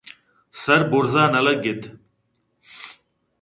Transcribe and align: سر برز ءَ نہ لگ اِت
سر 0.61 0.81
برز 0.89 1.13
ءَ 1.21 1.31
نہ 1.33 1.39
لگ 1.45 1.63
اِت 1.69 1.81